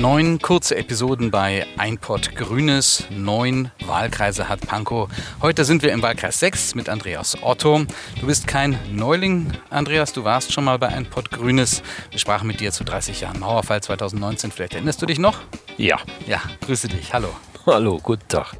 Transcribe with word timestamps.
Neun 0.00 0.38
kurze 0.38 0.76
Episoden 0.76 1.30
bei 1.30 1.66
Ein 1.76 1.98
Pott 1.98 2.34
Grünes. 2.34 3.04
Neun 3.10 3.70
Wahlkreise 3.84 4.48
hat 4.48 4.62
Pankow. 4.62 5.10
Heute 5.42 5.66
sind 5.66 5.82
wir 5.82 5.92
im 5.92 6.00
Wahlkreis 6.00 6.40
6 6.40 6.74
mit 6.74 6.88
Andreas 6.88 7.36
Otto. 7.42 7.84
Du 8.18 8.26
bist 8.26 8.46
kein 8.46 8.78
Neuling, 8.90 9.52
Andreas. 9.68 10.14
Du 10.14 10.24
warst 10.24 10.54
schon 10.54 10.64
mal 10.64 10.78
bei 10.78 10.88
Ein 10.88 11.04
Pott 11.04 11.30
Grünes. 11.30 11.82
Wir 12.10 12.18
sprachen 12.18 12.46
mit 12.46 12.60
dir 12.60 12.72
zu 12.72 12.82
30 12.82 13.20
Jahren 13.20 13.40
Mauerfall 13.40 13.82
2019. 13.82 14.52
Vielleicht 14.52 14.72
erinnerst 14.72 15.02
du 15.02 15.06
dich 15.06 15.18
noch? 15.18 15.40
Ja. 15.76 15.98
Ja, 16.26 16.40
grüße 16.64 16.88
dich. 16.88 17.12
Hallo. 17.12 17.28
Hallo, 17.66 17.98
guten 18.02 18.26
Tag. 18.26 18.54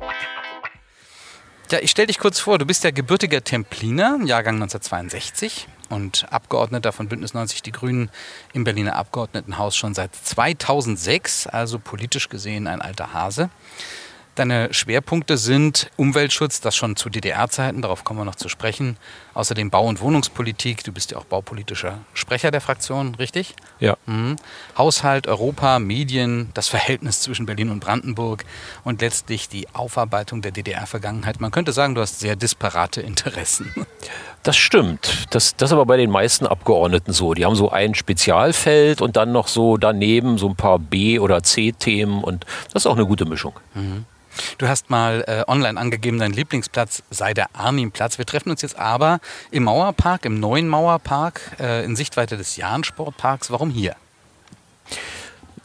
Ja, 1.71 1.79
ich 1.81 1.91
stelle 1.91 2.09
dich 2.09 2.19
kurz 2.19 2.39
vor. 2.39 2.59
Du 2.59 2.67
bist 2.67 2.85
ja 2.85 2.91
gebürtiger 2.91 3.43
Templiner, 3.43 4.19
Jahrgang 4.27 4.57
1962 4.57 5.69
und 5.91 6.27
Abgeordneter 6.33 6.93
von 6.93 7.09
Bündnis 7.09 7.35
90 7.35 7.63
Die 7.63 7.73
Grünen 7.73 8.11
im 8.53 8.65
Berliner 8.65 8.97
Abgeordnetenhaus 8.97 9.77
schon 9.77 9.95
seit 9.95 10.15
2006, 10.15 11.47
also 11.47 11.79
politisch 11.79 12.29
gesehen 12.29 12.67
ein 12.67 12.81
alter 12.81 13.13
Hase. 13.13 13.51
Deine 14.37 14.73
Schwerpunkte 14.73 15.37
sind 15.37 15.91
Umweltschutz, 15.97 16.61
das 16.61 16.75
schon 16.77 16.97
zu 16.97 17.11
DDR-Zeiten, 17.11 17.83
darauf 17.83 18.05
kommen 18.05 18.21
wir 18.21 18.25
noch 18.25 18.37
zu 18.37 18.49
sprechen. 18.49 18.97
Außerdem 19.41 19.71
Bau- 19.71 19.87
und 19.87 20.03
Wohnungspolitik, 20.03 20.85
du 20.85 20.93
bist 20.93 21.13
ja 21.13 21.17
auch 21.17 21.25
baupolitischer 21.25 22.01
Sprecher 22.13 22.51
der 22.51 22.61
Fraktion, 22.61 23.15
richtig? 23.15 23.55
Ja. 23.79 23.97
Mhm. 24.05 24.37
Haushalt, 24.77 25.27
Europa, 25.27 25.79
Medien, 25.79 26.51
das 26.53 26.69
Verhältnis 26.69 27.23
zwischen 27.23 27.47
Berlin 27.47 27.71
und 27.71 27.81
Brandenburg 27.81 28.45
und 28.85 29.01
letztlich 29.01 29.49
die 29.49 29.67
Aufarbeitung 29.73 30.43
der 30.43 30.51
DDR-Vergangenheit. 30.53 31.41
Man 31.41 31.53
könnte 31.53 31.73
sagen, 31.73 31.95
du 31.95 32.03
hast 32.03 32.21
sehr 32.21 32.37
disparate 32.37 33.01
Interessen. 33.01 33.73
Das 34.43 34.59
stimmt. 34.59 35.27
Das, 35.31 35.57
das 35.57 35.71
ist 35.71 35.73
aber 35.73 35.87
bei 35.87 35.97
den 35.97 36.11
meisten 36.11 36.47
Abgeordneten 36.47 37.15
so. 37.15 37.33
Die 37.33 37.47
haben 37.47 37.57
so 37.57 37.71
ein 37.71 37.95
Spezialfeld 37.95 39.01
und 39.01 39.17
dann 39.17 39.33
noch 39.33 39.49
so 39.49 39.79
daneben 39.79 40.37
so 40.37 40.51
ein 40.51 40.57
paar 40.57 40.79
B- 40.79 41.19
oder 41.19 41.43
C-Themen 41.43 42.23
und 42.23 42.45
das 42.75 42.83
ist 42.83 42.87
auch 42.87 42.97
eine 42.97 43.07
gute 43.07 43.25
Mischung. 43.25 43.55
Mhm. 43.73 44.05
Du 44.59 44.69
hast 44.69 44.91
mal 44.91 45.25
äh, 45.27 45.51
online 45.51 45.79
angegeben, 45.79 46.19
dein 46.19 46.33
Lieblingsplatz 46.33 47.03
sei 47.11 47.35
der 47.35 47.49
Arnimplatz. 47.55 48.19
Wir 48.19 48.27
treffen 48.27 48.51
uns 48.51 48.63
jetzt 48.63 48.79
aber 48.79 49.21
im 49.51 49.65
Mauerpark, 49.65 50.25
im 50.25 50.41
neuen 50.41 50.69
Mauerpark, 50.69 51.41
äh, 51.59 51.85
in 51.85 51.97
Sichtweite 51.97 52.37
des 52.37 52.57
Jahn-Sportparks. 52.57 53.51
Warum 53.51 53.71
hier? 53.71 53.97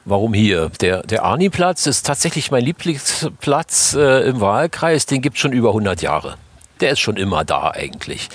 Warum 0.08 0.36
hier? 0.36 0.70
Der, 0.82 1.02
der 1.02 1.24
Arni-Platz 1.24 1.88
ist 1.88 2.06
tatsächlich 2.06 2.52
mein 2.52 2.64
Lieblingsplatz 2.64 3.96
äh, 3.96 4.30
im 4.30 4.40
Wahlkreis. 4.40 5.08
Den 5.08 5.22
gibt 5.22 5.36
es 5.38 5.42
schon 5.42 5.52
über 5.52 5.70
100 5.70 6.04
Jahre. 6.04 6.38
Der 6.80 6.92
ist 6.92 7.00
schon 7.00 7.18
immer 7.18 7.44
da 7.44 7.72
eigentlich. 7.72 8.30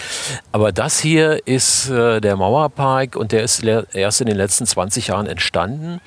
Aber 0.51 0.73
das 0.73 0.98
hier 0.98 1.47
ist 1.47 1.89
äh, 1.91 2.20
der 2.20 2.36
Mauerpark 2.36 3.14
und 3.14 3.33
der 3.33 3.42
ist 3.42 3.62
erst 3.62 4.20
in 4.20 4.27
den 4.27 4.36
letzten 4.36 4.67
20 4.67 5.08
Jahren 5.08 5.27
entstanden. 5.27 6.01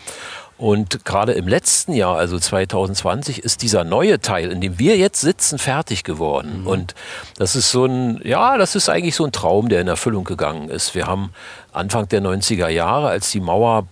Und 0.57 1.03
gerade 1.03 1.33
im 1.33 1.47
letzten 1.47 1.93
Jahr, 1.93 2.17
also 2.17 2.37
2020, 2.37 3.43
ist 3.43 3.61
dieser 3.63 3.83
neue 3.83 4.19
Teil, 4.19 4.51
in 4.51 4.61
dem 4.61 4.79
wir 4.79 4.97
jetzt 4.97 5.21
sitzen, 5.21 5.57
fertig 5.57 6.03
geworden. 6.03 6.61
Mhm. 6.61 6.67
Und 6.67 6.95
das 7.37 7.55
ist 7.55 7.71
so 7.71 7.85
ein, 7.85 8.21
ja, 8.23 8.57
das 8.57 8.75
ist 8.75 8.87
eigentlich 8.87 9.15
so 9.15 9.25
ein 9.25 9.31
Traum, 9.31 9.69
der 9.69 9.81
in 9.81 9.87
Erfüllung 9.87 10.23
gegangen 10.23 10.69
ist. 10.69 10.95
Wir 10.95 11.07
haben 11.07 11.33
Anfang 11.71 12.07
der 12.07 12.21
90er 12.21 12.69
Jahre, 12.69 13.09
als 13.09 13.31
die 13.31 13.39
Mauer 13.39 13.87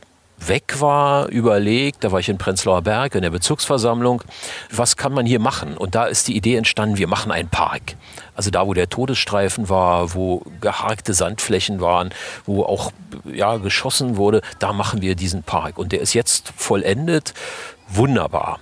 weg 0.47 0.79
war, 0.79 1.27
überlegt, 1.27 2.03
da 2.03 2.11
war 2.11 2.19
ich 2.19 2.29
in 2.29 2.37
Prenzlauer 2.37 2.81
Berg 2.81 3.15
in 3.15 3.21
der 3.21 3.29
Bezirksversammlung, 3.29 4.23
was 4.71 4.97
kann 4.97 5.13
man 5.13 5.25
hier 5.25 5.39
machen? 5.39 5.77
Und 5.77 5.95
da 5.95 6.05
ist 6.05 6.27
die 6.27 6.35
Idee 6.35 6.55
entstanden, 6.55 6.97
wir 6.97 7.07
machen 7.07 7.31
einen 7.31 7.49
Park. 7.49 7.95
Also 8.35 8.49
da, 8.49 8.65
wo 8.65 8.73
der 8.73 8.89
Todesstreifen 8.89 9.69
war, 9.69 10.13
wo 10.13 10.43
geharkte 10.61 11.13
Sandflächen 11.13 11.79
waren, 11.81 12.09
wo 12.45 12.63
auch 12.63 12.91
ja, 13.25 13.57
geschossen 13.57 14.17
wurde, 14.17 14.41
da 14.59 14.73
machen 14.73 15.01
wir 15.01 15.15
diesen 15.15 15.43
Park. 15.43 15.77
Und 15.77 15.91
der 15.91 16.01
ist 16.01 16.13
jetzt 16.13 16.51
vollendet. 16.55 17.33
Wunderbar. 17.87 18.59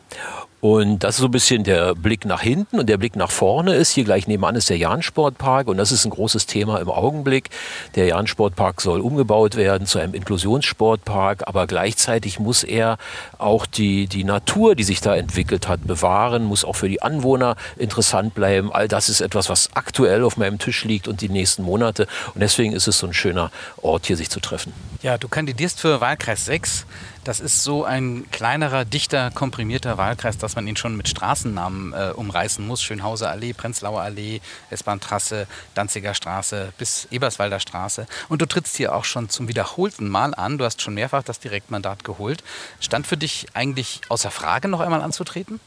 Und 0.62 1.00
das 1.00 1.16
ist 1.16 1.22
so 1.22 1.28
ein 1.28 1.32
bisschen 1.32 1.64
der 1.64 1.96
Blick 1.96 2.26
nach 2.26 2.42
hinten 2.42 2.80
und 2.80 2.90
der 2.90 2.98
Blick 2.98 3.16
nach 3.16 3.32
vorne 3.32 3.76
ist. 3.76 3.92
Hier 3.92 4.04
gleich 4.04 4.28
nebenan 4.28 4.56
ist 4.56 4.70
der 4.70 4.78
Jahn-Sportpark 4.78 5.68
und 5.68 5.78
das 5.78 5.92
ist 5.92 6.06
ein 6.06 6.10
großes 6.10 6.48
Thema 6.48 6.80
im 6.80 6.90
Augenblick. 6.90 7.50
Der 7.96 8.08
Jahn-Sportpark 8.08 8.82
soll 8.82 9.00
umgebaut 9.00 9.56
werden 9.56 9.88
zu 9.88 10.00
einem 10.00 10.14
Inklusionssportpark, 10.14 11.48
aber 11.48 11.66
gleichzeitig 11.66 12.40
muss 12.40 12.64
er 12.64 12.98
auch 13.38 13.66
die, 13.66 14.08
die 14.08 14.26
Natur, 14.26 14.76
die 14.76 14.84
sich 14.84 15.00
da 15.00 15.16
entwickelt 15.16 15.70
hat, 15.70 15.88
bewahren, 15.88 16.44
muss 16.44 16.66
auch 16.66 16.76
für 16.76 16.90
die 16.90 17.02
Anwohner 17.02 17.56
interessant 17.78 18.36
bleiben. 18.36 18.74
All 18.74 18.90
das 18.90 19.08
ist 19.08 19.22
etwas, 19.22 19.50
was 19.50 19.70
aktuell 19.76 20.24
auf 20.24 20.36
meinem 20.36 20.60
Tisch 20.60 20.84
liegt 20.84 21.08
und 21.08 21.22
die 21.22 21.30
nächsten 21.30 21.64
Monate. 21.64 22.08
Und 22.34 22.42
deswegen 22.42 22.74
ist 22.74 22.88
es 22.88 23.00
so 23.00 23.08
ein 23.08 23.14
schöner 23.14 23.50
Ort, 23.82 24.08
hier 24.08 24.18
sich 24.18 24.30
zu 24.30 24.42
treffen. 24.42 24.74
Ja, 25.02 25.18
du 25.18 25.30
kandidierst 25.30 25.80
für 25.80 26.02
Wahlkreis 26.02 26.46
6. 26.46 26.86
Das 27.30 27.40
ist 27.40 27.64
so 27.64 27.84
ein 27.84 28.26
kleinerer, 28.32 28.86
dichter, 28.86 29.30
komprimierter 29.30 30.00
Wahlkreis, 30.00 30.40
dass 30.40 30.56
man 30.56 30.66
ihn 30.66 30.76
schon 30.76 30.98
mit 30.98 31.08
Straßennamen 31.08 31.94
äh, 31.94 32.12
umreißen 32.16 32.66
muss. 32.66 32.82
Schönhauser 32.82 33.30
Allee, 33.30 33.54
Prenzlauer 33.54 34.02
Allee, 34.02 34.42
S-Bahn-Trasse, 34.72 35.46
Danziger 35.76 36.16
Straße 36.16 36.74
bis 36.80 37.08
Eberswalder 37.12 37.60
Straße. 37.60 38.08
Und 38.30 38.42
du 38.42 38.48
trittst 38.48 38.78
hier 38.78 38.96
auch 38.96 39.06
schon 39.06 39.30
zum 39.30 39.48
wiederholten 39.48 40.10
Mal 40.10 40.34
an. 40.34 40.58
Du 40.58 40.66
hast 40.66 40.82
schon 40.82 40.96
mehrfach 40.96 41.22
das 41.22 41.40
Direktmandat 41.40 42.04
geholt. 42.04 42.44
Stand 42.80 43.06
für 43.06 43.16
dich 43.16 43.46
eigentlich 43.54 44.02
außer 44.10 44.32
Frage, 44.32 44.68
noch 44.68 44.80
einmal 44.80 45.04
anzutreten? 45.04 45.60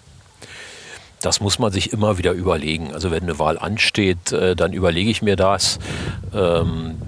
Das 1.20 1.40
muss 1.40 1.60
man 1.60 1.70
sich 1.70 1.92
immer 1.92 2.18
wieder 2.18 2.32
überlegen. 2.32 2.92
Also 2.92 3.12
wenn 3.12 3.22
eine 3.22 3.38
Wahl 3.38 3.56
ansteht, 3.56 4.32
äh, 4.32 4.56
dann 4.56 4.72
überlege 4.72 5.12
ich 5.12 5.22
mir 5.22 5.36
das. 5.36 5.78
Ähm, 6.34 7.00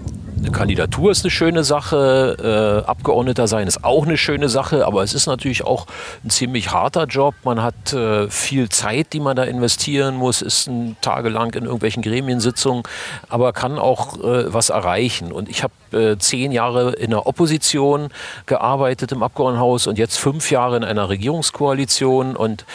eine 0.45 0.53
Kandidatur 0.53 1.11
ist 1.11 1.25
eine 1.25 1.31
schöne 1.31 1.65
Sache, 1.65 2.83
äh, 2.85 2.87
Abgeordneter 2.87 3.49
sein 3.49 3.67
ist 3.67 3.83
auch 3.83 4.05
eine 4.05 4.19
schöne 4.19 4.51
Sache, 4.51 4.87
aber 4.87 5.03
es 5.03 5.15
ist 5.15 5.27
natürlich 5.27 5.65
auch 5.65 5.87
ein 6.23 6.29
ziemlich 6.29 6.71
harter 6.71 7.07
Job. 7.07 7.35
Man 7.45 7.63
hat 7.63 7.95
äh, 7.95 8.29
viel 8.29 8.69
Zeit, 8.69 9.15
die 9.15 9.21
man 9.21 9.37
da 9.37 9.45
investieren 9.45 10.17
muss, 10.17 10.43
ist 10.43 10.67
ein 10.67 10.97
tagelang 11.01 11.55
in 11.55 11.65
irgendwelchen 11.65 12.03
Gremiensitzungen, 12.03 12.83
aber 13.31 13.55
kann 13.55 13.79
auch 13.79 14.19
äh, 14.19 14.53
was 14.53 14.69
erreichen. 14.69 15.33
Und 15.33 15.49
ich 15.49 15.63
habe 15.63 15.73
äh, 15.93 16.19
zehn 16.19 16.53
Jahre 16.53 16.93
in 16.93 17.11
der 17.11 17.27
Opposition 17.27 18.11
gearbeitet 18.45 19.13
im 19.13 19.23
Abgeordnetenhaus 19.23 19.87
und 19.87 19.97
jetzt 19.97 20.19
fünf 20.19 20.51
Jahre 20.51 20.77
in 20.77 20.85
einer 20.85 21.09
Regierungskoalition 21.09 22.37
und 22.37 22.67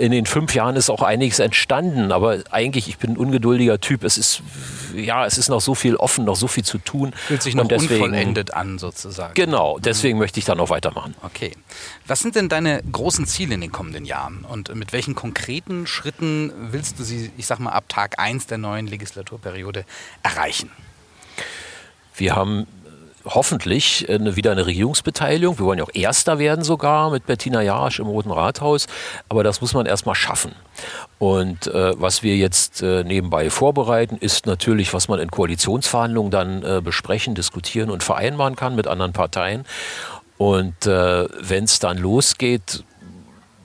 in 0.00 0.12
den 0.12 0.24
fünf 0.24 0.54
Jahren 0.54 0.76
ist 0.76 0.88
auch 0.88 1.02
einiges 1.02 1.38
entstanden, 1.38 2.10
aber 2.10 2.38
eigentlich, 2.50 2.88
ich 2.88 2.96
bin 2.96 3.12
ein 3.12 3.16
ungeduldiger 3.18 3.80
Typ. 3.80 4.02
Es 4.02 4.16
ist, 4.16 4.42
ja, 4.96 5.26
es 5.26 5.36
ist 5.36 5.50
noch 5.50 5.60
so 5.60 5.74
viel 5.74 5.94
offen, 5.96 6.24
noch 6.24 6.36
so 6.36 6.46
viel 6.46 6.64
zu 6.64 6.78
tun. 6.78 7.09
Fühlt 7.12 7.42
sich 7.42 7.54
noch 7.54 7.68
deswegen, 7.68 8.04
unvollendet 8.04 8.54
an, 8.54 8.78
sozusagen. 8.78 9.34
Genau, 9.34 9.78
deswegen 9.78 10.16
mhm. 10.16 10.22
möchte 10.22 10.38
ich 10.38 10.44
da 10.44 10.54
noch 10.54 10.70
weitermachen. 10.70 11.14
Okay. 11.22 11.52
Was 12.06 12.20
sind 12.20 12.36
denn 12.36 12.48
deine 12.48 12.82
großen 12.90 13.26
Ziele 13.26 13.54
in 13.54 13.60
den 13.60 13.72
kommenden 13.72 14.04
Jahren? 14.04 14.44
Und 14.44 14.74
mit 14.74 14.92
welchen 14.92 15.14
konkreten 15.14 15.86
Schritten 15.86 16.52
willst 16.72 16.98
du 16.98 17.04
sie, 17.04 17.30
ich 17.36 17.46
sag 17.46 17.58
mal, 17.58 17.72
ab 17.72 17.88
Tag 17.88 18.18
1 18.18 18.46
der 18.46 18.58
neuen 18.58 18.86
Legislaturperiode 18.86 19.84
erreichen? 20.22 20.70
Wir 22.14 22.36
haben 22.36 22.66
hoffentlich 23.30 24.08
eine, 24.08 24.36
wieder 24.36 24.52
eine 24.52 24.66
Regierungsbeteiligung. 24.66 25.58
Wir 25.58 25.66
wollen 25.66 25.78
ja 25.78 25.84
auch 25.84 25.94
Erster 25.94 26.38
werden 26.38 26.64
sogar 26.64 27.10
mit 27.10 27.26
Bettina 27.26 27.62
Jarasch 27.62 28.00
im 28.00 28.06
Roten 28.06 28.30
Rathaus. 28.30 28.86
Aber 29.28 29.44
das 29.44 29.60
muss 29.60 29.74
man 29.74 29.86
erstmal 29.86 30.14
schaffen. 30.14 30.52
Und 31.18 31.66
äh, 31.66 32.00
was 32.00 32.22
wir 32.22 32.36
jetzt 32.36 32.82
äh, 32.82 33.04
nebenbei 33.04 33.50
vorbereiten, 33.50 34.16
ist 34.16 34.46
natürlich, 34.46 34.92
was 34.94 35.08
man 35.08 35.20
in 35.20 35.30
Koalitionsverhandlungen 35.30 36.30
dann 36.30 36.62
äh, 36.62 36.80
besprechen, 36.82 37.34
diskutieren 37.34 37.90
und 37.90 38.02
vereinbaren 38.02 38.56
kann 38.56 38.74
mit 38.74 38.86
anderen 38.86 39.12
Parteien. 39.12 39.64
Und 40.38 40.86
äh, 40.86 41.28
wenn 41.38 41.64
es 41.64 41.80
dann 41.80 41.98
losgeht, 41.98 42.84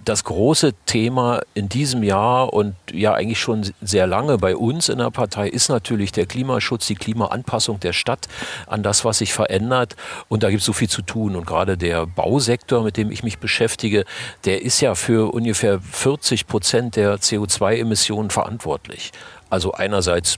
das 0.05 0.23
große 0.23 0.73
Thema 0.85 1.41
in 1.55 1.67
diesem 1.67 2.03
Jahr 2.03 2.53
und 2.53 2.75
ja 2.91 3.13
eigentlich 3.13 3.39
schon 3.39 3.73
sehr 3.81 4.07
lange 4.07 4.37
bei 4.37 4.55
uns 4.55 4.87
in 4.87 4.99
der 4.99 5.09
Partei 5.09 5.49
ist 5.49 5.67
natürlich 5.69 6.11
der 6.11 6.27
Klimaschutz, 6.27 6.85
die 6.87 6.95
Klimaanpassung 6.95 7.79
der 7.79 7.93
Stadt 7.93 8.27
an 8.67 8.83
das, 8.83 9.03
was 9.03 9.17
sich 9.17 9.33
verändert. 9.33 9.95
Und 10.29 10.43
da 10.43 10.49
gibt 10.49 10.59
es 10.61 10.65
so 10.65 10.73
viel 10.73 10.89
zu 10.89 11.01
tun. 11.01 11.35
Und 11.35 11.45
gerade 11.45 11.77
der 11.77 12.05
Bausektor, 12.05 12.83
mit 12.83 12.97
dem 12.97 13.11
ich 13.11 13.23
mich 13.23 13.39
beschäftige, 13.39 14.05
der 14.45 14.61
ist 14.61 14.79
ja 14.79 14.95
für 14.95 15.33
ungefähr 15.33 15.79
40 15.81 16.47
Prozent 16.47 16.95
der 16.95 17.17
CO2-Emissionen 17.17 18.29
verantwortlich. 18.29 19.11
Also 19.49 19.73
einerseits 19.73 20.37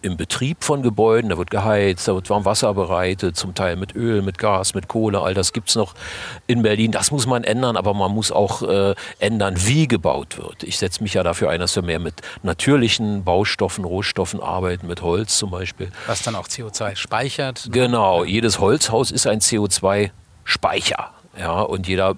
im 0.00 0.16
Betrieb 0.16 0.62
von 0.62 0.82
Gebäuden, 0.82 1.30
da 1.30 1.38
wird 1.38 1.50
geheizt, 1.50 2.06
da 2.06 2.14
wird 2.14 2.30
Warmwasser 2.30 2.72
bereitet, 2.74 3.36
zum 3.36 3.54
Teil 3.54 3.76
mit 3.76 3.96
Öl, 3.96 4.22
mit 4.22 4.38
Gas, 4.38 4.74
mit 4.74 4.88
Kohle, 4.88 5.20
all 5.20 5.34
das 5.34 5.52
gibt 5.52 5.70
es 5.70 5.74
noch 5.74 5.94
in 6.46 6.62
Berlin. 6.62 6.92
Das 6.92 7.10
muss 7.10 7.26
man 7.26 7.42
ändern, 7.42 7.76
aber 7.76 7.94
man 7.94 8.12
muss 8.12 8.30
auch 8.30 8.62
äh, 8.62 8.94
ändern, 9.18 9.54
wie 9.58 9.88
gebaut 9.88 10.38
wird. 10.38 10.62
Ich 10.62 10.78
setze 10.78 11.02
mich 11.02 11.14
ja 11.14 11.22
dafür 11.22 11.50
ein, 11.50 11.58
dass 11.58 11.74
wir 11.74 11.82
mehr 11.82 11.98
mit 11.98 12.14
natürlichen 12.42 13.24
Baustoffen, 13.24 13.84
Rohstoffen 13.84 14.40
arbeiten, 14.40 14.86
mit 14.86 15.02
Holz 15.02 15.36
zum 15.36 15.50
Beispiel. 15.50 15.90
Was 16.06 16.22
dann 16.22 16.36
auch 16.36 16.46
CO2 16.46 16.94
speichert. 16.94 17.68
Genau, 17.72 18.24
jedes 18.24 18.60
Holzhaus 18.60 19.10
ist 19.10 19.26
ein 19.26 19.40
CO2-Speicher. 19.40 21.10
Ja, 21.38 21.60
und 21.60 21.86
jeder 21.86 22.16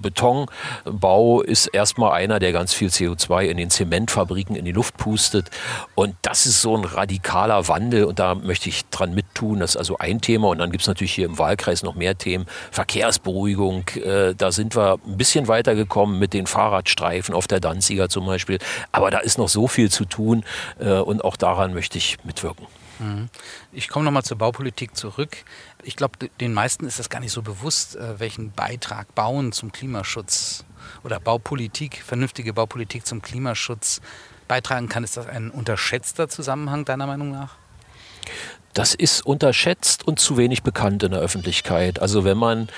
Betonbau 0.00 1.42
ist 1.42 1.66
erstmal 1.66 2.12
einer, 2.12 2.38
der 2.38 2.52
ganz 2.52 2.72
viel 2.74 2.88
CO2 2.88 3.44
in 3.44 3.56
den 3.56 3.70
Zementfabriken 3.70 4.56
in 4.56 4.64
die 4.64 4.72
Luft 4.72 4.96
pustet. 4.96 5.50
Und 5.94 6.14
das 6.22 6.46
ist 6.46 6.62
so 6.62 6.76
ein 6.76 6.84
radikaler 6.84 7.68
Wandel 7.68 8.04
und 8.04 8.18
da 8.18 8.34
möchte 8.34 8.68
ich 8.68 8.86
dran 8.86 9.14
mittun. 9.14 9.60
Das 9.60 9.70
ist 9.70 9.76
also 9.76 9.98
ein 9.98 10.20
Thema. 10.20 10.48
Und 10.48 10.58
dann 10.58 10.70
gibt 10.70 10.82
es 10.82 10.88
natürlich 10.88 11.12
hier 11.12 11.26
im 11.26 11.38
Wahlkreis 11.38 11.82
noch 11.82 11.94
mehr 11.94 12.16
Themen. 12.16 12.46
Verkehrsberuhigung, 12.70 13.88
äh, 13.96 14.34
da 14.34 14.52
sind 14.52 14.76
wir 14.76 14.98
ein 15.06 15.16
bisschen 15.16 15.48
weitergekommen 15.48 16.18
mit 16.18 16.32
den 16.32 16.46
Fahrradstreifen 16.46 17.34
auf 17.34 17.46
der 17.46 17.60
Danziger 17.60 18.08
zum 18.08 18.26
Beispiel. 18.26 18.58
Aber 18.92 19.10
da 19.10 19.18
ist 19.18 19.38
noch 19.38 19.48
so 19.48 19.68
viel 19.68 19.90
zu 19.90 20.04
tun 20.04 20.44
äh, 20.78 20.98
und 20.98 21.24
auch 21.24 21.36
daran 21.36 21.74
möchte 21.74 21.98
ich 21.98 22.18
mitwirken. 22.24 22.66
Mhm. 22.98 23.28
Ich 23.72 23.88
komme 23.88 24.04
nochmal 24.04 24.24
zur 24.24 24.38
Baupolitik 24.38 24.96
zurück. 24.96 25.44
Ich 25.82 25.96
glaube, 25.96 26.18
den 26.40 26.52
meisten 26.52 26.86
ist 26.86 26.98
das 26.98 27.08
gar 27.08 27.20
nicht 27.20 27.32
so 27.32 27.42
bewusst, 27.42 27.96
äh, 27.96 28.18
welchen 28.18 28.52
Beitrag 28.52 29.14
Bauen 29.14 29.52
zum 29.52 29.72
Klimaschutz 29.72 30.64
oder 31.04 31.20
Baupolitik, 31.20 32.02
vernünftige 32.04 32.52
Baupolitik 32.52 33.06
zum 33.06 33.22
Klimaschutz 33.22 34.00
beitragen 34.48 34.88
kann. 34.88 35.04
Ist 35.04 35.16
das 35.16 35.26
ein 35.26 35.50
unterschätzter 35.50 36.28
Zusammenhang 36.28 36.84
deiner 36.84 37.06
Meinung 37.06 37.30
nach? 37.30 37.56
das 38.78 38.94
ist 38.94 39.26
unterschätzt 39.26 40.06
und 40.06 40.20
zu 40.20 40.36
wenig 40.36 40.62
bekannt 40.62 41.02
in 41.02 41.10
der 41.10 41.20
Öffentlichkeit. 41.20 42.00
Also 42.00 42.22
wenn 42.22 42.38
man 42.38 42.68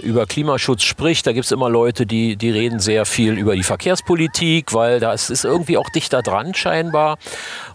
über 0.00 0.24
Klimaschutz 0.24 0.82
spricht, 0.82 1.26
da 1.26 1.32
gibt 1.32 1.46
es 1.46 1.50
immer 1.50 1.68
Leute, 1.68 2.06
die, 2.06 2.36
die 2.36 2.50
reden 2.50 2.78
sehr 2.78 3.04
viel 3.04 3.36
über 3.36 3.56
die 3.56 3.64
Verkehrspolitik, 3.64 4.72
weil 4.72 5.00
das 5.00 5.30
ist 5.30 5.44
irgendwie 5.44 5.76
auch 5.76 5.88
dichter 5.90 6.22
dran 6.22 6.54
scheinbar. 6.54 7.18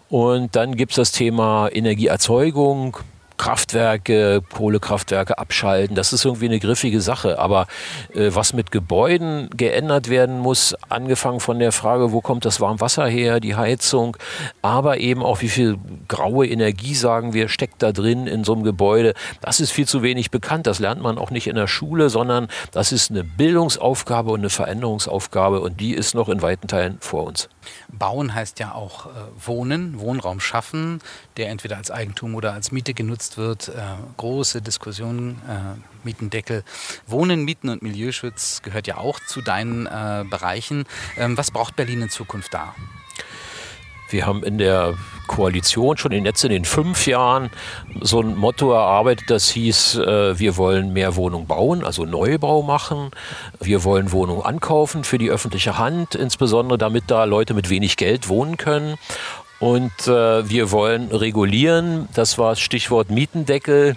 Und 0.10 0.56
dann 0.56 0.78
gibt 0.78 0.94
es 0.94 0.96
das 0.96 1.12
Thema 1.12 1.68
Energieerzeugung, 1.74 2.98
Kraftwerke, 3.38 4.42
Kohlekraftwerke 4.54 5.38
abschalten. 5.38 5.96
Das 5.96 6.14
ist 6.14 6.26
irgendwie 6.26 6.46
eine 6.46 6.60
griffige 6.60 7.02
Sache. 7.02 7.40
Aber 7.40 7.68
äh, 8.14 8.30
was 8.34 8.54
mit 8.54 8.72
Gebäuden 8.72 9.50
geändert 9.56 10.10
werden 10.10 10.40
muss, 10.40 10.76
angefangen 10.90 11.40
von 11.40 11.60
der 11.60 11.72
Frage, 11.72 12.12
wo 12.12 12.22
kommt 12.22 12.46
das 12.46 12.62
Warmwasser 12.62 13.08
her, 13.08 13.40
die 13.40 13.56
Heizung, 13.56 14.18
aber 14.62 14.98
eben 15.00 15.24
auch 15.24 15.42
wie 15.42 15.50
viel 15.50 15.78
graue 16.08 16.48
Energie, 16.48 16.96
sagen 16.96 17.34
wir, 17.34 17.50
steckt 17.50 17.82
da 17.82 17.92
drin 17.92 18.28
in 18.28 18.44
so 18.44 18.54
einem 18.54 18.64
Gebäude. 18.64 19.14
Das 19.42 19.60
ist 19.60 19.72
viel 19.72 19.88
zu 19.88 20.04
wenig 20.04 20.32
bekannt. 20.32 20.68
Das 20.68 20.80
lernt 20.80 21.02
man 21.02 21.18
auch 21.18 21.32
nicht 21.32 21.48
in 21.48 21.56
der 21.56 21.68
Schule, 21.68 22.10
sondern 22.10 22.48
das 22.72 22.92
ist 22.92 23.12
eine 23.12 23.24
Bildungsaufgabe 23.24 24.32
und 24.32 24.42
eine 24.42 24.50
Veränderungsaufgabe 24.50 25.60
und 25.62 25.80
die 25.80 25.94
ist 25.94 26.16
noch 26.16 26.30
in 26.30 26.42
weiten 26.42 26.68
Teilen 26.68 26.98
vor 27.00 27.26
uns. 27.26 27.50
Bauen 27.90 28.34
heißt 28.34 28.60
ja 28.60 28.74
auch 28.74 29.08
äh, 29.08 29.10
Wohnen, 29.46 30.00
Wohnraum 30.00 30.40
schaffen, 30.40 31.02
der 31.38 31.50
entweder 31.50 31.78
als 31.78 31.92
Eigentum 31.92 32.36
oder 32.36 32.54
als 32.54 32.72
Miete 32.72 32.94
genutzt 32.94 33.38
wird. 33.38 33.70
Äh, 33.70 33.82
große 34.18 34.62
Diskussionen, 34.62 35.42
äh, 35.48 36.06
Mietendeckel. 36.06 36.64
Wohnen, 37.08 37.46
Mieten 37.46 37.70
und 37.70 37.82
Milieuschutz 37.82 38.62
gehört 38.62 38.88
ja 38.88 38.98
auch 38.98 39.20
zu 39.20 39.42
deinen 39.42 39.86
äh, 39.86 40.26
Bereichen. 40.30 40.86
Ähm, 41.18 41.38
was 41.38 41.52
braucht 41.52 41.76
Berlin 41.76 42.04
in 42.04 42.10
Zukunft 42.10 42.54
da? 42.54 42.76
Wir 44.14 44.28
haben 44.28 44.44
in 44.44 44.60
der 44.60 44.94
Koalition 45.28 45.98
schon 45.98 46.12
in 46.12 46.26
jetzt 46.26 46.44
in 46.44 46.52
den 46.52 46.66
fünf 46.66 47.08
Jahren 47.08 47.50
so 48.00 48.22
ein 48.22 48.36
Motto 48.36 48.72
erarbeitet, 48.72 49.30
das 49.30 49.50
hieß, 49.50 49.96
äh, 49.96 50.40
wir 50.40 50.56
wollen 50.58 50.94
mehr 50.94 51.16
Wohnungen 51.16 51.48
bauen, 51.48 51.84
also 51.84 52.06
Neubau 52.06 52.62
machen. 52.62 53.10
Wir 53.60 53.84
wollen 53.84 54.12
Wohnungen 54.12 54.44
ankaufen 54.44 55.04
für 55.04 55.18
die 55.18 55.32
öffentliche 55.32 55.78
Hand, 55.78 56.14
insbesondere 56.14 56.78
damit 56.78 57.06
da 57.08 57.24
Leute 57.24 57.54
mit 57.56 57.70
wenig 57.70 57.98
Geld 57.98 58.30
wohnen 58.30 58.58
können. 58.58 58.96
Und 59.60 60.08
äh, 60.08 60.48
wir 60.48 60.72
wollen 60.72 61.08
regulieren, 61.08 62.08
das 62.14 62.38
war 62.38 62.52
das 62.52 62.60
Stichwort 62.60 63.10
Mietendeckel. 63.10 63.96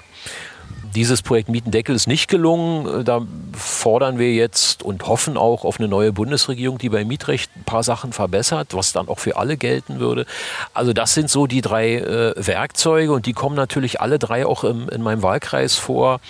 Dieses 0.97 1.21
Projekt 1.21 1.51
Mietendeckel 1.51 1.95
ist 1.95 2.09
nicht 2.09 2.27
gelungen. 2.27 3.05
Da 3.05 3.21
fordern 3.53 4.19
wir 4.19 4.33
jetzt 4.33 4.83
und 4.83 5.07
hoffen 5.07 5.37
auch 5.37 5.67
auf 5.67 5.79
eine 5.79 5.89
neue 5.89 6.11
Bundesregierung, 6.11 6.79
die 6.79 6.89
beim 6.89 7.07
Mietrecht 7.07 7.51
ein 7.55 7.65
paar 7.65 7.83
Sachen 7.83 8.15
verbessert, 8.15 8.69
was 8.73 8.95
dann 8.95 9.09
auch 9.09 9.19
für 9.19 9.37
alle 9.37 9.59
gelten 9.59 10.01
würde. 10.01 10.25
Also 10.73 10.95
das 10.95 11.13
sind 11.13 11.29
so 11.29 11.47
die 11.47 11.61
drei 11.61 11.97
äh, 11.97 12.33
Werkzeuge 12.35 13.13
und 13.13 13.27
die 13.27 13.35
kommen 13.35 13.57
natürlich 13.57 14.01
alle 14.01 14.19
drei 14.19 14.47
auch 14.47 14.65
im, 14.65 14.89
in 14.89 15.03
meinem 15.03 15.23
Wahlkreis 15.23 15.75
vor. 15.75 16.21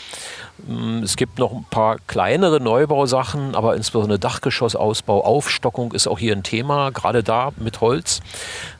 Mm, 0.67 1.05
es 1.05 1.17
gibt 1.17 1.39
noch 1.39 1.53
ein 1.53 1.67
paar 1.71 1.99
kleinere 2.09 2.61
Neubausachen, 2.61 3.55
aber 3.55 3.77
insbesondere 3.77 4.19
Dachgeschossausbau, 4.19 5.25
Aufstockung 5.25 5.93
ist 5.93 6.09
auch 6.09 6.19
hier 6.19 6.35
ein 6.35 6.43
Thema, 6.43 6.91
gerade 6.91 7.23
da 7.23 7.53
mit 7.57 7.81
Holz. 7.81 8.21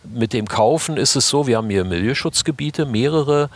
Mit 0.03 0.33
dem 0.33 0.49
Kaufen 0.49 0.97
ist 0.97 1.15
es 1.15 1.29
so, 1.29 1.47
wir 1.47 1.59
haben 1.59 1.71
hier 1.71 1.85
Milieuschutzgebiete, 1.85 2.87
mehrere 2.87 3.51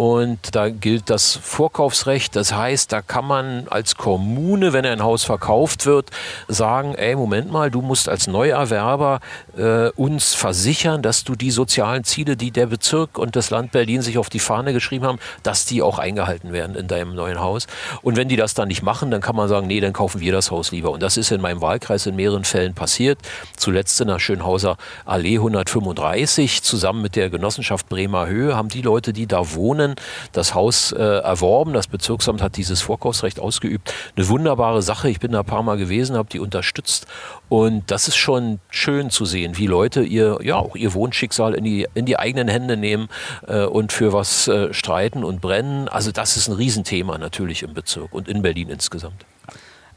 und 0.00 0.54
da 0.56 0.70
gilt 0.70 1.10
das 1.10 1.36
Vorkaufsrecht. 1.36 2.34
Das 2.34 2.54
heißt, 2.54 2.90
da 2.90 3.02
kann 3.02 3.26
man 3.26 3.68
als 3.68 3.96
Kommune, 3.96 4.72
wenn 4.72 4.86
ein 4.86 5.02
Haus 5.02 5.24
verkauft 5.24 5.84
wird, 5.84 6.08
sagen, 6.48 6.94
ey, 6.94 7.14
Moment 7.14 7.52
mal, 7.52 7.70
du 7.70 7.82
musst 7.82 8.08
als 8.08 8.26
Neuerwerber 8.26 9.20
äh, 9.58 9.90
uns 9.90 10.32
versichern, 10.32 11.02
dass 11.02 11.24
du 11.24 11.34
die 11.34 11.50
sozialen 11.50 12.04
Ziele, 12.04 12.38
die 12.38 12.50
der 12.50 12.64
Bezirk 12.64 13.18
und 13.18 13.36
das 13.36 13.50
Land 13.50 13.72
Berlin 13.72 14.00
sich 14.00 14.16
auf 14.16 14.30
die 14.30 14.38
Fahne 14.38 14.72
geschrieben 14.72 15.04
haben, 15.04 15.18
dass 15.42 15.66
die 15.66 15.82
auch 15.82 15.98
eingehalten 15.98 16.54
werden 16.54 16.76
in 16.76 16.88
deinem 16.88 17.14
neuen 17.14 17.38
Haus. 17.38 17.66
Und 18.00 18.16
wenn 18.16 18.30
die 18.30 18.36
das 18.36 18.54
dann 18.54 18.68
nicht 18.68 18.82
machen, 18.82 19.10
dann 19.10 19.20
kann 19.20 19.36
man 19.36 19.50
sagen, 19.50 19.66
nee, 19.66 19.80
dann 19.80 19.92
kaufen 19.92 20.22
wir 20.22 20.32
das 20.32 20.50
Haus 20.50 20.72
lieber. 20.72 20.92
Und 20.92 21.02
das 21.02 21.18
ist 21.18 21.30
in 21.30 21.42
meinem 21.42 21.60
Wahlkreis 21.60 22.06
in 22.06 22.16
mehreren 22.16 22.44
Fällen 22.44 22.72
passiert. 22.72 23.18
Zuletzt 23.54 24.00
in 24.00 24.08
der 24.08 24.18
Schönhauser 24.18 24.78
Allee 25.04 25.36
135 25.36 26.62
zusammen 26.62 27.02
mit 27.02 27.16
der 27.16 27.28
Genossenschaft 27.28 27.90
Bremer 27.90 28.28
Höhe 28.28 28.56
haben 28.56 28.70
die 28.70 28.80
Leute, 28.80 29.12
die 29.12 29.26
da 29.26 29.52
wohnen, 29.52 29.89
Jahren 29.90 29.94
das 30.32 30.54
Haus 30.54 30.92
äh, 30.92 30.98
erworben. 30.98 31.72
Das 31.72 31.86
Bezirksamt 31.86 32.42
hat 32.42 32.56
dieses 32.56 32.80
Vorkaufsrecht 32.80 33.40
ausgeübt. 33.40 33.92
Eine 34.16 34.28
wunderbare 34.28 34.82
Sache. 34.82 35.08
Ich 35.10 35.20
bin 35.20 35.32
da 35.32 35.40
ein 35.40 35.44
paar 35.44 35.62
Mal 35.62 35.76
gewesen, 35.76 36.16
habe 36.16 36.28
die 36.30 36.40
unterstützt. 36.40 37.06
Und 37.48 37.90
das 37.90 38.08
ist 38.08 38.16
schon 38.16 38.60
schön 38.70 39.10
zu 39.10 39.24
sehen, 39.24 39.56
wie 39.58 39.66
Leute 39.66 40.02
ihr, 40.02 40.38
ja, 40.42 40.56
auch 40.56 40.76
ihr 40.76 40.94
Wohnschicksal 40.94 41.54
in 41.54 41.64
die, 41.64 41.86
in 41.94 42.06
die 42.06 42.18
eigenen 42.18 42.48
Hände 42.48 42.76
nehmen 42.76 43.08
äh, 43.46 43.64
und 43.64 43.92
für 43.92 44.12
was 44.12 44.48
äh, 44.48 44.72
streiten 44.72 45.24
und 45.24 45.40
brennen. 45.40 45.88
Also 45.88 46.12
das 46.12 46.36
ist 46.36 46.48
ein 46.48 46.54
Riesenthema 46.54 47.18
natürlich 47.18 47.62
im 47.62 47.74
Bezirk 47.74 48.12
und 48.12 48.28
in 48.28 48.42
Berlin 48.42 48.68
insgesamt. 48.68 49.24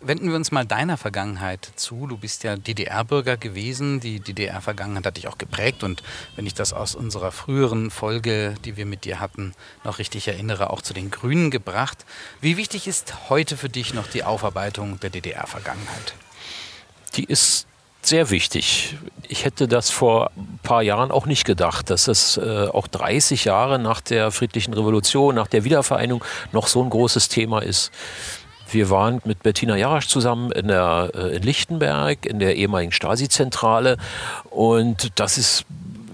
Wenden 0.05 0.27
wir 0.27 0.35
uns 0.35 0.51
mal 0.51 0.65
deiner 0.65 0.97
Vergangenheit 0.97 1.71
zu. 1.77 2.07
Du 2.07 2.17
bist 2.17 2.43
ja 2.43 2.57
DDR-Bürger 2.57 3.37
gewesen. 3.37 4.01
Die 4.01 4.19
DDR-Vergangenheit 4.19 5.05
hat 5.05 5.15
dich 5.15 5.29
auch 5.29 5.37
geprägt. 5.37 5.81
Und 5.81 6.03
wenn 6.35 6.45
ich 6.45 6.53
das 6.53 6.73
aus 6.73 6.93
unserer 6.93 7.31
früheren 7.31 7.89
Folge, 7.89 8.55
die 8.65 8.75
wir 8.75 8.85
mit 8.85 9.05
dir 9.05 9.21
hatten, 9.21 9.53
noch 9.85 9.99
richtig 9.99 10.27
erinnere, 10.27 10.71
auch 10.71 10.81
zu 10.81 10.93
den 10.93 11.09
Grünen 11.09 11.51
gebracht. 11.51 12.05
Wie 12.41 12.57
wichtig 12.57 12.85
ist 12.85 13.29
heute 13.29 13.55
für 13.55 13.69
dich 13.69 13.93
noch 13.93 14.07
die 14.07 14.25
Aufarbeitung 14.25 14.99
der 14.99 15.09
DDR-Vergangenheit? 15.09 16.15
Die 17.15 17.23
ist 17.23 17.65
sehr 18.01 18.29
wichtig. 18.29 18.97
Ich 19.29 19.45
hätte 19.45 19.69
das 19.69 19.89
vor 19.89 20.31
ein 20.35 20.59
paar 20.63 20.81
Jahren 20.81 21.11
auch 21.11 21.25
nicht 21.25 21.45
gedacht, 21.45 21.89
dass 21.89 22.09
es 22.09 22.35
äh, 22.35 22.67
auch 22.67 22.87
30 22.87 23.45
Jahre 23.45 23.79
nach 23.79 24.01
der 24.01 24.31
friedlichen 24.31 24.73
Revolution, 24.73 25.35
nach 25.35 25.47
der 25.47 25.63
Wiedervereinigung 25.63 26.23
noch 26.51 26.67
so 26.67 26.83
ein 26.83 26.89
großes 26.89 27.29
Thema 27.29 27.61
ist. 27.61 27.91
Wir 28.73 28.89
waren 28.89 29.21
mit 29.25 29.43
Bettina 29.43 29.75
Jarasch 29.75 30.07
zusammen 30.07 30.51
in, 30.51 30.67
der, 30.67 31.11
äh, 31.13 31.35
in 31.35 31.43
Lichtenberg, 31.43 32.25
in 32.25 32.39
der 32.39 32.55
ehemaligen 32.55 32.91
Stasi-Zentrale. 32.91 33.97
Und 34.49 35.19
das 35.19 35.37
ist 35.37 35.65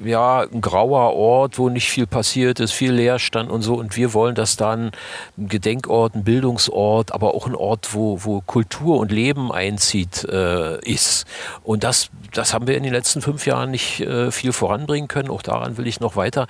ja, 0.03 0.41
ein 0.41 0.61
grauer 0.61 1.13
Ort, 1.15 1.57
wo 1.57 1.69
nicht 1.69 1.89
viel 1.89 2.07
passiert 2.07 2.59
ist, 2.59 2.71
viel 2.71 2.91
Leerstand 2.91 3.49
und 3.49 3.61
so. 3.61 3.75
Und 3.75 3.95
wir 3.95 4.13
wollen, 4.13 4.35
dass 4.35 4.55
dann 4.55 4.91
ein 5.37 5.47
Gedenkort, 5.47 6.15
ein 6.15 6.23
Bildungsort, 6.23 7.13
aber 7.13 7.33
auch 7.35 7.47
ein 7.47 7.55
Ort, 7.55 7.93
wo, 7.93 8.23
wo 8.23 8.41
Kultur 8.41 8.97
und 8.97 9.11
Leben 9.11 9.51
einzieht, 9.51 10.23
äh, 10.25 10.79
ist. 10.81 11.25
Und 11.63 11.83
das, 11.83 12.09
das 12.33 12.53
haben 12.53 12.67
wir 12.67 12.77
in 12.77 12.83
den 12.83 12.93
letzten 12.93 13.21
fünf 13.21 13.45
Jahren 13.45 13.71
nicht 13.71 14.01
äh, 14.01 14.31
viel 14.31 14.53
voranbringen 14.53 15.07
können. 15.07 15.29
Auch 15.29 15.41
daran 15.41 15.77
will 15.77 15.87
ich 15.87 15.99
noch 15.99 16.15
weiter 16.15 16.47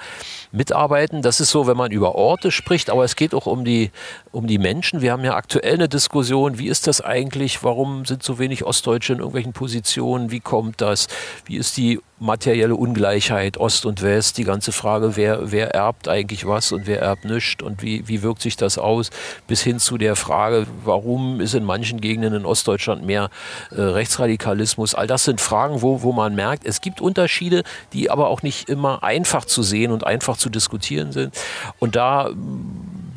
mitarbeiten. 0.52 1.22
Das 1.22 1.40
ist 1.40 1.50
so, 1.50 1.68
wenn 1.68 1.78
man 1.78 1.92
über 1.92 2.16
Orte 2.16 2.52
spricht, 2.52 2.90
aber 2.90 3.04
es 3.04 3.16
geht 3.16 3.34
auch 3.34 3.46
um 3.46 3.66
die, 3.66 3.92
um 4.32 4.48
die 4.48 4.58
Menschen. 4.58 5.02
Wir 5.02 5.12
haben 5.12 5.24
ja 5.24 5.36
aktuell 5.36 5.76
eine 5.76 5.90
Diskussion, 5.90 6.58
wie 6.58 6.68
ist 6.68 6.88
das 6.88 7.02
eigentlich? 7.02 7.64
Warum 7.64 8.06
sind 8.06 8.24
so 8.24 8.40
wenig 8.40 8.66
Ostdeutsche 8.66 9.14
in 9.14 9.20
irgendwelchen 9.20 9.54
Positionen? 9.54 10.32
Wie 10.32 10.40
kommt 10.40 10.82
das? 10.82 11.08
Wie 11.46 11.58
ist 11.58 11.78
die 11.78 12.00
materielle 12.20 12.76
Ungleichheit, 12.76 13.58
Ost 13.58 13.86
und 13.86 14.02
West, 14.02 14.38
die 14.38 14.44
ganze 14.44 14.72
Frage, 14.72 15.16
wer, 15.16 15.52
wer 15.52 15.74
erbt 15.74 16.08
eigentlich 16.08 16.46
was 16.46 16.72
und 16.72 16.88
wer 16.88 17.02
erbt 17.02 17.26
nichts 17.26 17.64
und 17.64 17.82
wie, 17.82 18.08
wie 18.08 18.22
wirkt 18.22 18.42
sich 18.42 18.58
das 18.58 18.78
aus, 18.78 19.10
bis 19.48 19.62
hin 19.62 19.80
zu 19.80 19.98
der 19.98 20.16
Frage, 20.16 20.68
warum 20.84 21.40
ist 21.40 21.54
in 21.54 21.64
manchen 21.64 22.02
Gegenden 22.02 22.34
in 22.34 22.46
Ostdeutschland 22.46 23.06
mehr 23.06 23.30
äh, 23.72 23.82
Rechtsradikalismus. 23.82 24.96
All 24.96 25.08
das 25.08 25.24
sind 25.24 25.42
Fragen, 25.42 25.82
wo, 25.82 26.02
wo 26.02 26.12
man 26.12 26.36
merkt, 26.36 26.66
es 26.66 26.82
gibt 26.82 27.02
Unterschiede, 27.02 27.64
die 27.94 28.12
aber 28.12 28.28
auch 28.28 28.44
nicht 28.44 28.70
immer 28.70 29.04
einfach 29.04 29.46
zu 29.46 29.64
sehen 29.64 29.92
und 29.92 30.06
einfach 30.06 30.38
zu 30.38 30.50
diskutieren 30.50 31.12
sind. 31.12 31.36
Und 31.80 31.96
da 31.96 32.32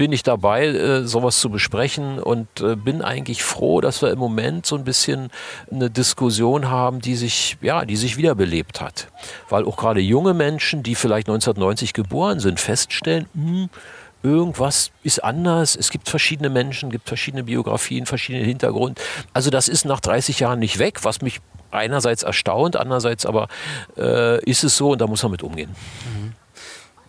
bin 0.02 0.10
ich 0.10 0.24
dabei, 0.24 0.66
äh, 0.66 1.06
sowas 1.06 1.38
zu 1.38 1.48
besprechen 1.48 2.18
und 2.18 2.60
äh, 2.60 2.74
bin 2.74 3.02
eigentlich 3.02 3.44
froh, 3.44 3.80
dass 3.80 4.02
wir 4.02 4.10
im 4.10 4.18
Moment 4.18 4.66
so 4.66 4.74
ein 4.74 4.82
bisschen 4.82 5.30
eine 5.70 5.90
Diskussion 5.90 6.68
haben, 6.68 7.00
die 7.00 7.14
sich, 7.14 7.56
ja, 7.60 7.84
die 7.84 7.94
sich 7.94 8.16
wiederbelebt 8.16 8.80
hat. 8.80 9.06
Weil 9.48 9.64
auch 9.64 9.76
gerade 9.76 10.00
junge 10.00 10.34
Menschen, 10.34 10.82
die 10.82 10.96
vielleicht 10.96 11.28
1990 11.28 11.92
geboren 11.92 12.40
sind, 12.40 12.58
feststellen, 12.58 13.28
mh, 13.34 13.44
hm, 13.44 13.70
irgendwas 14.24 14.90
ist 15.04 15.22
anders. 15.22 15.76
Es 15.76 15.90
gibt 15.90 16.08
verschiedene 16.08 16.50
Menschen, 16.50 16.90
gibt 16.90 17.06
verschiedene 17.06 17.44
Biografien, 17.44 18.04
verschiedene 18.04 18.44
Hintergrund. 18.44 19.00
Also 19.32 19.50
das 19.50 19.68
ist 19.68 19.84
nach 19.84 20.00
30 20.00 20.40
Jahren 20.40 20.58
nicht 20.58 20.80
weg, 20.80 21.04
was 21.04 21.22
mich 21.22 21.38
einerseits 21.70 22.24
erstaunt, 22.24 22.74
andererseits 22.74 23.24
aber 23.24 23.46
äh, 23.96 24.42
ist 24.44 24.64
es 24.64 24.76
so 24.76 24.90
und 24.90 25.00
da 25.00 25.06
muss 25.06 25.22
man 25.22 25.30
mit 25.30 25.44
umgehen. 25.44 25.70
Mhm. 25.70 26.21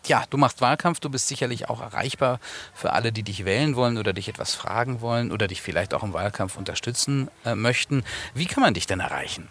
Ja, 0.05 0.23
du 0.29 0.37
machst 0.37 0.59
Wahlkampf, 0.59 0.99
du 0.99 1.09
bist 1.09 1.29
sicherlich 1.29 1.69
auch 1.69 1.81
erreichbar 1.81 2.39
für 2.73 2.91
alle, 2.91 3.13
die 3.13 3.23
dich 3.23 3.45
wählen 3.45 3.75
wollen 3.77 3.97
oder 3.97 4.11
dich 4.11 4.27
etwas 4.27 4.53
fragen 4.53 4.99
wollen 4.99 5.31
oder 5.31 5.47
dich 5.47 5.61
vielleicht 5.61 5.93
auch 5.93 6.03
im 6.03 6.11
Wahlkampf 6.11 6.57
unterstützen 6.57 7.29
äh, 7.45 7.55
möchten. 7.55 8.03
Wie 8.33 8.45
kann 8.45 8.61
man 8.61 8.73
dich 8.73 8.85
denn 8.85 8.99
erreichen? 8.99 9.47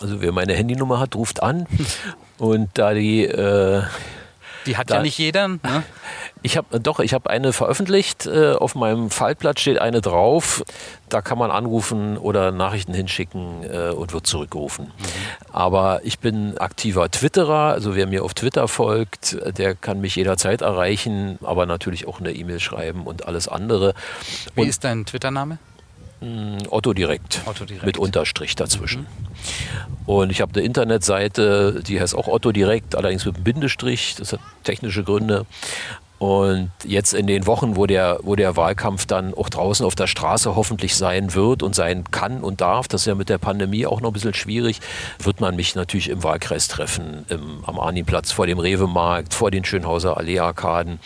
Also 0.00 0.20
wer 0.20 0.32
meine 0.32 0.54
Handynummer 0.54 1.00
hat, 1.00 1.14
ruft 1.14 1.42
an 1.42 1.66
und 2.38 2.68
da 2.74 2.92
die 2.92 3.24
äh, 3.24 3.82
die 4.66 4.76
hat 4.76 4.90
da, 4.90 4.96
ja 4.96 5.02
nicht 5.02 5.18
jeder. 5.18 5.48
Ne? 5.48 5.60
Ich 6.46 6.58
habe 6.58 6.78
doch, 6.78 7.00
ich 7.00 7.14
habe 7.14 7.30
eine 7.30 7.54
veröffentlicht. 7.54 8.26
Äh, 8.26 8.52
auf 8.52 8.74
meinem 8.74 9.08
Faltblatt 9.08 9.58
steht 9.58 9.78
eine 9.78 10.02
drauf. 10.02 10.62
Da 11.08 11.22
kann 11.22 11.38
man 11.38 11.50
anrufen 11.50 12.18
oder 12.18 12.52
Nachrichten 12.52 12.92
hinschicken 12.92 13.62
äh, 13.62 13.88
und 13.88 14.12
wird 14.12 14.26
zurückgerufen. 14.26 14.88
Mhm. 14.88 15.52
Aber 15.54 16.00
ich 16.04 16.18
bin 16.18 16.58
aktiver 16.58 17.10
Twitterer. 17.10 17.72
Also 17.72 17.96
wer 17.96 18.06
mir 18.06 18.24
auf 18.24 18.34
Twitter 18.34 18.68
folgt, 18.68 19.38
der 19.56 19.74
kann 19.74 20.02
mich 20.02 20.16
jederzeit 20.16 20.60
erreichen. 20.60 21.38
Aber 21.42 21.64
natürlich 21.64 22.06
auch 22.06 22.20
eine 22.20 22.32
E-Mail 22.32 22.60
schreiben 22.60 23.06
und 23.06 23.26
alles 23.26 23.48
andere. 23.48 23.94
Wie 24.54 24.60
und 24.60 24.68
ist 24.68 24.84
dein 24.84 25.06
Twitter-Name? 25.06 25.56
Hm, 26.20 26.58
Otto 26.70 26.92
direkt, 26.92 27.42
Otto 27.46 27.64
direkt. 27.64 27.86
Mit 27.86 27.98
Unterstrich 27.98 28.54
dazwischen. 28.54 29.02
Mhm. 29.02 29.06
Und 30.06 30.30
ich 30.30 30.40
habe 30.40 30.52
eine 30.54 30.64
Internetseite, 30.64 31.82
die 31.86 32.00
heißt 32.00 32.14
auch 32.14 32.28
Otto 32.28 32.52
direkt, 32.52 32.94
allerdings 32.94 33.24
mit 33.24 33.36
einem 33.36 33.44
Bindestrich. 33.44 34.16
Das 34.16 34.32
hat 34.32 34.40
technische 34.62 35.02
Gründe. 35.02 35.46
Und 36.24 36.70
jetzt 36.86 37.12
in 37.12 37.26
den 37.26 37.46
Wochen, 37.46 37.76
wo 37.76 37.84
der, 37.84 38.18
wo 38.22 38.34
der 38.34 38.56
Wahlkampf 38.56 39.04
dann 39.04 39.34
auch 39.34 39.50
draußen 39.50 39.84
auf 39.84 39.94
der 39.94 40.06
Straße 40.06 40.56
hoffentlich 40.56 40.96
sein 40.96 41.34
wird 41.34 41.62
und 41.62 41.74
sein 41.74 42.04
kann 42.10 42.40
und 42.40 42.62
darf, 42.62 42.88
das 42.88 43.02
ist 43.02 43.06
ja 43.08 43.14
mit 43.14 43.28
der 43.28 43.36
Pandemie 43.36 43.84
auch 43.84 44.00
noch 44.00 44.08
ein 44.08 44.14
bisschen 44.14 44.32
schwierig, 44.32 44.80
wird 45.18 45.42
man 45.42 45.54
mich 45.54 45.74
natürlich 45.74 46.08
im 46.08 46.22
Wahlkreis 46.22 46.68
treffen, 46.68 47.26
im, 47.28 47.62
am 47.66 47.78
Arniplatz, 47.78 48.32
vor 48.32 48.46
dem 48.46 48.58
Rewe-Markt, 48.58 49.34
vor 49.34 49.50
den 49.50 49.66
Schönhauser 49.66 50.16
Allee-Arkaden, 50.16 50.98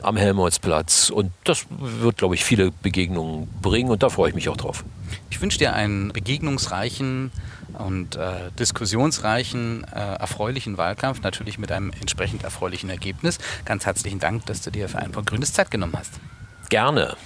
am 0.00 0.16
Helmholtzplatz. 0.16 1.10
Und 1.10 1.32
das 1.44 1.66
wird, 1.68 2.16
glaube 2.16 2.34
ich, 2.34 2.42
viele 2.42 2.70
Begegnungen 2.70 3.48
bringen 3.60 3.90
und 3.90 4.02
da 4.02 4.08
freue 4.08 4.30
ich 4.30 4.34
mich 4.34 4.48
auch 4.48 4.56
drauf. 4.56 4.84
Ich 5.28 5.42
wünsche 5.42 5.58
dir 5.58 5.74
einen 5.74 6.14
begegnungsreichen 6.14 7.30
und 7.78 8.16
äh, 8.16 8.50
diskussionsreichen, 8.58 9.84
äh, 9.84 10.14
erfreulichen 10.14 10.78
Wahlkampf, 10.78 11.22
natürlich 11.22 11.58
mit 11.58 11.72
einem 11.72 11.92
entsprechend 12.00 12.44
erfreulichen 12.44 12.90
Ergebnis. 12.90 13.38
Ganz 13.64 13.86
herzlichen 13.86 14.18
Dank, 14.18 14.46
dass 14.46 14.62
du 14.62 14.70
dir 14.70 14.88
für 14.88 14.98
ein 14.98 15.12
paar 15.12 15.22
grünes 15.22 15.52
Zeit 15.52 15.70
genommen 15.70 15.94
hast. 15.96 16.12
Gerne. 16.68 17.16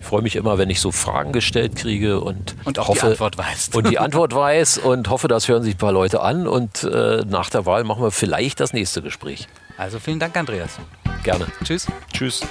Ich 0.00 0.04
freue 0.04 0.22
mich 0.22 0.36
immer, 0.36 0.58
wenn 0.58 0.70
ich 0.70 0.80
so 0.80 0.92
Fragen 0.92 1.32
gestellt 1.32 1.76
kriege 1.76 2.20
und, 2.20 2.54
und 2.64 2.78
auch 2.78 2.88
hoffe, 2.88 3.06
die 3.06 3.12
Antwort 3.12 3.38
weiß. 3.38 3.70
Und 3.74 3.88
die 3.88 3.98
Antwort 4.00 4.34
weiß 4.34 4.78
und 4.78 5.08
hoffe, 5.08 5.28
das 5.28 5.48
hören 5.48 5.62
sich 5.62 5.74
ein 5.74 5.78
paar 5.78 5.92
Leute 5.92 6.20
an 6.20 6.46
und 6.46 6.84
äh, 6.84 7.24
nach 7.26 7.50
der 7.50 7.66
Wahl 7.66 7.84
machen 7.84 8.02
wir 8.02 8.10
vielleicht 8.10 8.60
das 8.60 8.72
nächste 8.72 9.02
Gespräch. 9.02 9.48
Also 9.78 9.98
vielen 9.98 10.18
Dank, 10.18 10.36
Andreas. 10.36 10.78
Gerne. 11.22 11.46
Tschüss. 11.64 11.86
Tschüss. 12.12 12.42